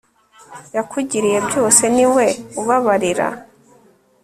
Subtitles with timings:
[0.75, 2.25] yakugiriye byose niwe
[2.61, 3.27] ubabarira